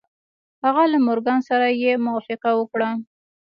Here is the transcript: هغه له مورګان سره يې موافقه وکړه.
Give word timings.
هغه 0.63 0.83
له 0.91 0.97
مورګان 1.05 1.39
سره 1.49 1.67
يې 1.81 1.93
موافقه 2.05 2.51
وکړه. 2.55 2.89